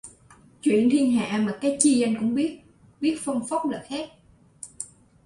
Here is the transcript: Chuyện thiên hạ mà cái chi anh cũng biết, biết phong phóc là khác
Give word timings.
Chuyện 0.61 0.89
thiên 0.91 1.11
hạ 1.11 1.37
mà 1.37 1.57
cái 1.61 1.77
chi 1.79 2.01
anh 2.01 2.15
cũng 2.19 2.35
biết, 2.35 2.59
biết 3.01 3.19
phong 3.23 3.47
phóc 3.49 3.65
là 3.71 3.85
khác 3.87 4.09